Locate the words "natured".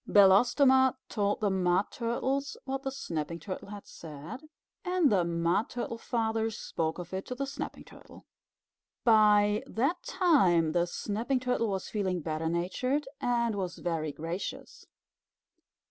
12.49-13.07